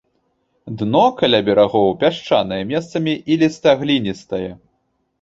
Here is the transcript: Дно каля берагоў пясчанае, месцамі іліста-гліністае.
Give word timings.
Дно 0.79 1.01
каля 1.19 1.41
берагоў 1.51 1.93
пясчанае, 2.05 2.61
месцамі 2.75 3.17
іліста-гліністае. 3.37 4.47